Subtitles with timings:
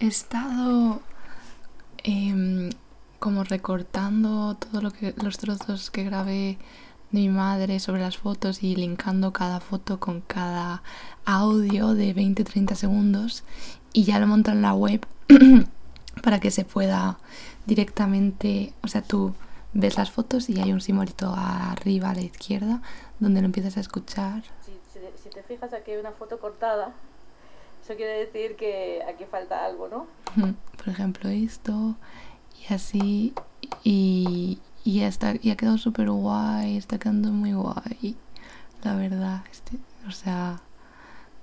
[0.00, 1.00] he estado
[2.02, 2.70] em,
[3.18, 6.58] como recortando todos lo que, los trozos que grabé
[7.12, 10.82] de mi madre sobre las fotos y linkando cada foto con cada
[11.24, 13.44] audio de 20-30 segundos
[13.92, 15.06] y ya lo monto en la web
[16.22, 17.18] para que se pueda
[17.66, 19.34] directamente, o sea, tú
[19.72, 22.82] ves las fotos y hay un simbolito arriba a la izquierda
[23.18, 24.42] donde lo empiezas a escuchar.
[24.64, 26.92] Si, te fijas aquí hay una foto cortada,
[27.90, 30.06] eso quiere decir que aquí falta algo, ¿no?
[30.76, 31.96] Por ejemplo, esto
[32.60, 33.34] y así
[33.82, 38.14] y, y, está, y ha quedado súper guay, está quedando muy guay,
[38.84, 39.42] la verdad.
[39.50, 39.76] Este,
[40.06, 40.60] o sea,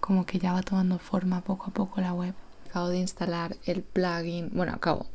[0.00, 2.34] como que ya va tomando forma poco a poco la web.
[2.68, 5.06] Acabo de instalar el plugin, bueno, acabo.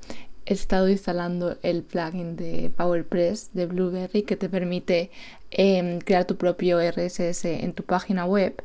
[0.47, 5.11] He estado instalando el plugin de PowerPress de Blueberry que te permite
[5.51, 8.63] em, crear tu propio RSS en tu página web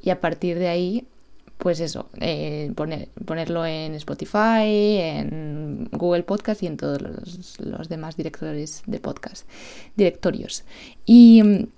[0.00, 1.08] y a partir de ahí
[1.58, 8.16] pues eso, eh, poner, ponerlo en Spotify, en Google Podcast y en todos los, demás
[8.16, 9.48] directores de podcast,
[9.96, 10.64] directorios.
[11.06, 11.68] Y mm,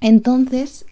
[0.00, 0.86] entonces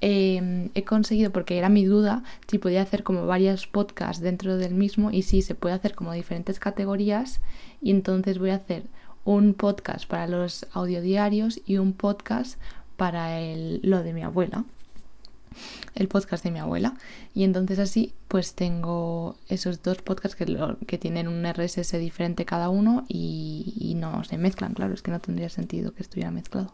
[0.00, 4.74] em, he conseguido, porque era mi duda, si podía hacer como varios podcasts dentro del
[4.74, 7.40] mismo y si se puede hacer como diferentes categorías
[7.82, 8.84] y entonces voy a hacer
[9.24, 12.60] un podcast para los audiodiarios y un podcast
[12.96, 13.38] para
[13.82, 14.64] lo de mi abuela
[15.94, 16.94] el podcast de mi abuela.
[17.34, 22.68] Y entonces así pues tengo esos dos podcasts que, que tienen un RSS diferente cada
[22.68, 26.72] uno y, no se mezclan, claro, es que no tendría sentido que estuviera mezclado.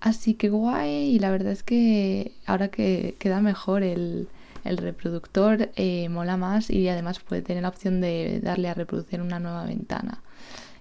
[0.00, 4.28] Así que guay y la verdad es que ahora que queda mejor el,
[4.64, 9.38] reproductor eh, mola más y además puede tener la opción de darle a reproducir una
[9.38, 10.22] nueva ventana.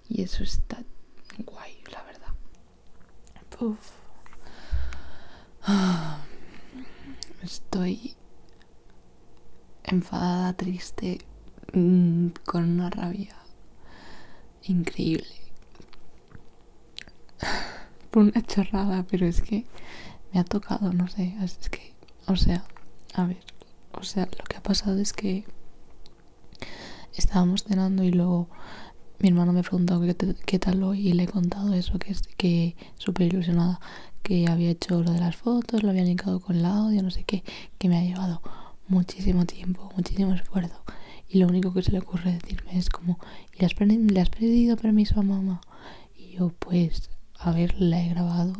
[0.09, 0.83] Y eso está
[1.45, 2.33] guay, la verdad.
[7.45, 8.15] Estoy
[9.83, 11.19] enfadada, triste,
[11.73, 13.35] mm, con una rabia
[14.63, 15.27] increíble.
[18.09, 19.67] Por una chorrada, pero es que
[20.33, 21.93] me ha tocado, no sé, es que,
[22.25, 22.65] o sea,
[23.13, 23.43] a ver,
[23.93, 25.45] o sea, lo que ha pasado es que
[27.13, 28.49] estábamos cenando y luego
[29.19, 32.21] mi hermano me preguntó qué, qué tal hoy y le he contado eso, que es
[32.37, 33.79] que súper ilusionada,
[34.23, 37.23] que había hecho lo de las fotos, lo había linkado con el audio, no sé
[37.23, 37.43] qué,
[37.77, 38.41] que me ha llevado
[38.87, 40.81] muchísimo tiempo, muchísimo esfuerzo.
[41.29, 43.19] Y lo único que se le ocurre decirme es como,
[43.53, 43.65] ¿y le
[44.21, 45.61] has, pedido permiso a mamá?
[46.17, 48.53] Y yo, pues, a ver, la he grabado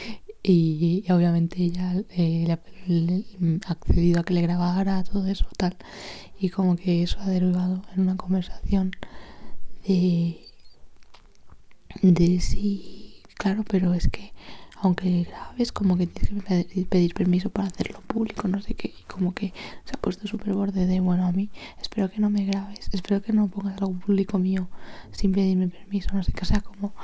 [0.42, 2.44] y, obviamente ella eh,
[2.86, 5.76] le, ha accedido a que le grabara todo eso, tal.
[6.38, 8.92] Y como que eso ha derivado en una conversación
[9.86, 10.40] de,
[12.40, 14.32] sí, claro, pero es que
[14.82, 19.32] aunque grabes, como que tienes que pedir permiso para hacerlo público, no sé qué, como
[19.32, 19.54] que
[19.84, 21.50] se ha puesto súper borde de, bueno, a mí
[21.80, 24.68] espero que no me grabes, espero que no pongas algo público mío
[25.12, 26.94] sin pedirme permiso, no sé qué, o sea, como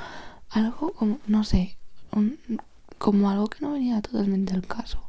[0.50, 1.77] algo como, no sé,
[2.99, 5.00] como algo que no venía totalmente al caso.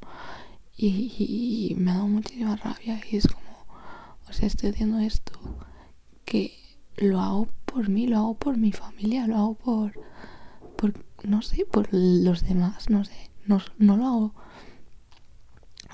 [0.78, 3.66] Y, y, me ha dado muchísima rabia y es como,
[4.30, 5.34] o sea, estoy haciendo esto
[6.24, 6.54] que
[6.98, 9.94] lo hago por mí, lo hago por mi familia, lo hago por,
[10.76, 10.94] por
[11.24, 14.34] no sé, por los demás, no sé, no, no lo hago.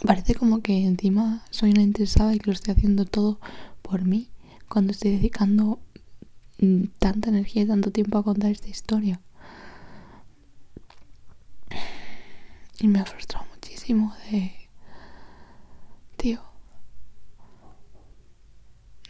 [0.05, 3.39] Parece como que encima soy una interesada y que lo estoy haciendo todo
[3.81, 4.29] por mí,
[4.69, 5.79] cuando estoy dedicando
[6.59, 9.21] mm, tanta energía y tanto tiempo a contar esta historia.
[12.79, 14.51] Y me ha frustrado muchísimo de...
[16.17, 16.41] Tío.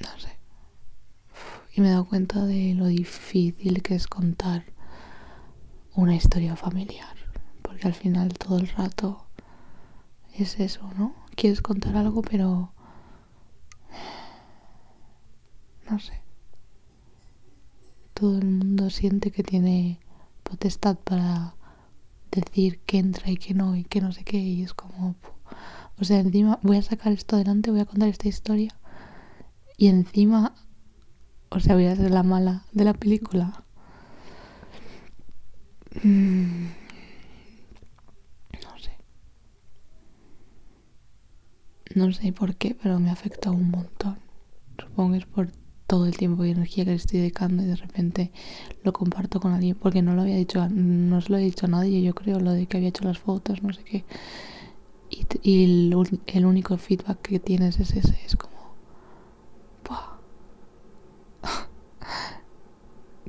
[0.01, 0.37] No sé.
[1.75, 4.63] Y me he dado cuenta de lo difícil que es contar
[5.93, 7.17] una historia familiar,
[7.61, 9.27] porque al final todo el rato
[10.33, 11.13] es eso, ¿no?
[11.35, 12.71] Quieres contar algo, pero
[15.89, 16.21] no sé.
[18.13, 19.99] Todo el mundo siente que tiene
[20.43, 21.55] potestad para
[22.31, 25.15] decir que entra y que no y que no sé qué y es como
[25.97, 28.75] o sea encima voy a sacar esto adelante voy a contar esta historia
[29.77, 30.53] y encima
[31.49, 33.65] o sea voy a ser la mala de la película
[36.03, 36.67] Mm.
[38.63, 38.91] No sé.
[41.95, 44.17] No sé por qué, pero me ha afectado un montón.
[44.77, 45.51] Supongo que es por
[45.87, 48.31] todo el tiempo y energía que le estoy dedicando y de repente
[48.83, 51.69] lo comparto con alguien porque no lo había dicho, no se lo he dicho a
[51.69, 54.05] nadie, yo creo, lo de que había hecho las fotos, no sé qué.
[55.43, 55.95] Y, el,
[56.27, 58.55] el, único feedback que tienes es ese, es como...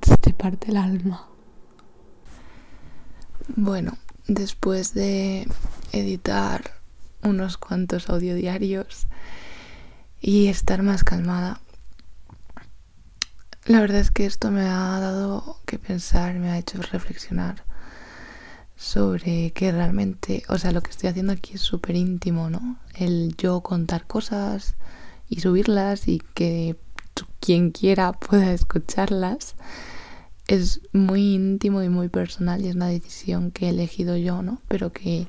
[0.02, 1.26] Se te el alma.
[3.48, 3.98] Bueno,
[4.28, 5.48] después de
[5.92, 6.72] editar
[7.22, 9.06] unos cuantos audiodiarios
[10.20, 11.60] y estar más calmada,
[13.66, 17.64] La verdad es que esto me ha dado que pensar, me ha hecho reflexionar
[18.76, 22.78] sobre que realmente, o sea, lo que estoy haciendo aquí es súper íntimo, ¿no?
[22.94, 24.76] El yo contar cosas
[25.28, 26.76] y subirlas y que
[27.40, 29.56] quien quiera pueda escucharlas
[30.48, 34.60] es muy íntimo y muy personal y es una decisión que he elegido yo, ¿no?
[34.68, 35.26] Pero que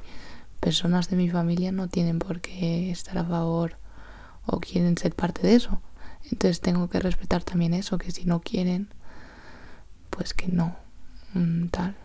[0.59, 3.77] personas de mi familia no tienen por qué estar a favor
[4.45, 5.81] o quieren ser parte de eso.
[6.23, 8.89] Entonces tengo que respetar también eso, que si no quieren,
[10.09, 10.75] pues que no,
[11.33, 11.95] mm, tal.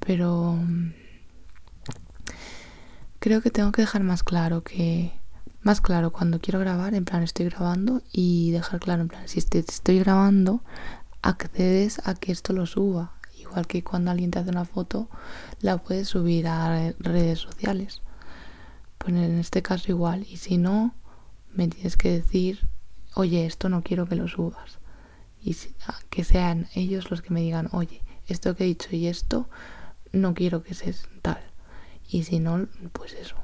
[0.00, 0.92] Pero mm,
[3.18, 5.12] creo que tengo que dejar más claro que
[5.62, 9.40] más claro cuando quiero grabar, en plan estoy grabando y dejar claro en plan si
[9.40, 10.62] estoy grabando
[11.22, 15.08] accedes a que esto lo suba, igual que cuando alguien te hace una foto
[15.60, 18.02] la puedes subir a redes sociales.
[18.98, 20.94] Pues en este caso igual y si no
[21.52, 22.68] me tienes que decir
[23.14, 24.78] oye, esto no quiero que lo subas.
[25.42, 25.56] Y
[26.10, 29.48] que sean ellos los que me digan, oye, esto que he dicho y esto,
[30.12, 31.40] no quiero que sea tal.
[32.08, 33.36] Y si no, pues eso,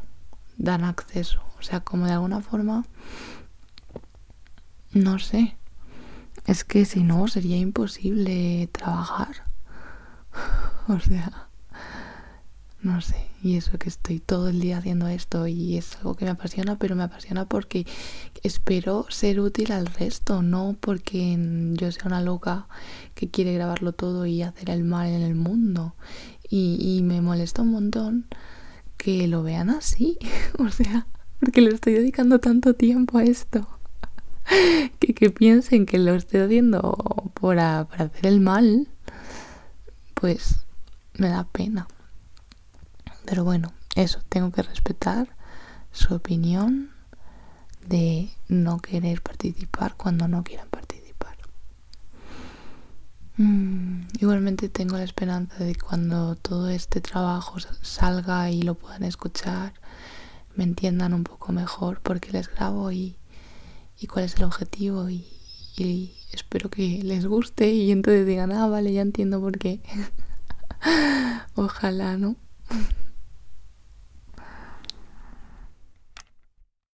[0.58, 1.43] dan acceso.
[1.58, 2.84] O sea, como de alguna forma,
[4.93, 5.56] no sé.
[6.47, 9.45] Es que si no, sería imposible trabajar.
[10.89, 11.49] o sea,
[12.81, 16.25] no sé, y eso que estoy todo el día haciendo esto y es algo que
[16.25, 17.85] me apasiona, pero me apasiona porque
[18.45, 21.37] espero ser útil al resto, no porque
[21.73, 22.69] yo sea una loca
[23.15, 25.95] que quiere grabarlo todo y hacer el mal en el mundo.
[26.49, 28.27] Y, y me molesta un montón
[28.97, 30.19] que lo vean así,
[30.59, 31.09] o sea,
[31.41, 33.67] porque le estoy dedicando tanto tiempo a esto.
[34.99, 38.89] que, que piensen que lo estoy haciendo para hacer el mal,
[40.15, 40.67] pues
[41.15, 41.87] me da pena.
[43.25, 45.29] Pero bueno, eso, tengo que respetar
[45.93, 46.91] su opinión
[47.87, 51.37] de no querer participar cuando no quieran participar.
[53.37, 59.03] Mm, igualmente tengo la esperanza de que cuando todo este trabajo salga y lo puedan
[59.03, 59.75] escuchar,
[60.55, 63.17] me entiendan un poco mejor porque les grabo y,
[63.99, 65.25] y cuál es el objetivo y,
[66.33, 69.81] espero que les guste y entonces digan, ah, vale, ya entiendo por qué.
[71.55, 72.37] Ojalá, ¿no?